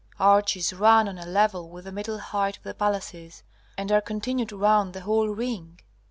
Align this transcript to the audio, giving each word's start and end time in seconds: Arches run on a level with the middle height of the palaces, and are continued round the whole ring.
Arches 0.19 0.73
run 0.73 1.07
on 1.07 1.19
a 1.19 1.27
level 1.27 1.69
with 1.69 1.85
the 1.85 1.91
middle 1.91 2.17
height 2.17 2.57
of 2.57 2.63
the 2.63 2.73
palaces, 2.73 3.43
and 3.77 3.91
are 3.91 4.01
continued 4.01 4.51
round 4.51 4.93
the 4.93 5.01
whole 5.01 5.27
ring. 5.27 5.77